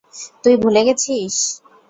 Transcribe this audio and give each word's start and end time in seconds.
তুই 0.43 0.55
ভুলে 0.61 0.81
গেছিস? 0.87 1.35